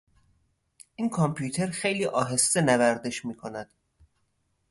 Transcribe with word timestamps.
این 0.95 1.09
کامپیوتر 1.09 1.67
خیلی 1.67 2.05
آهسته 2.05 2.61
نوردش 2.61 3.25
میکند. 3.25 3.69